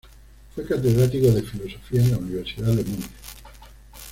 Fue 0.55 0.65
catedrático 0.65 1.27
de 1.27 1.43
filosofía 1.43 2.01
en 2.01 2.09
la 2.09 2.17
Universidad 2.17 2.69
de 2.71 2.83
Múnich. 2.83 3.11